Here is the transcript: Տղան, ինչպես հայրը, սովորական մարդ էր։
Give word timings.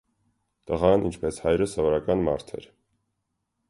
Տղան, 0.71 1.05
ինչպես 1.11 1.39
հայրը, 1.45 1.69
սովորական 1.77 2.27
մարդ 2.31 2.57
էր։ 2.61 2.71